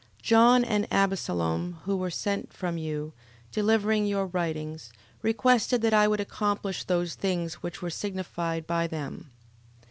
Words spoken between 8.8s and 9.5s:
them.